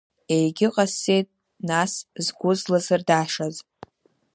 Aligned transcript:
Егьыҟасҵеит, 0.35 1.27
нас, 1.69 1.93
сгәы 2.25 2.51
зласырдашаз. 2.59 3.55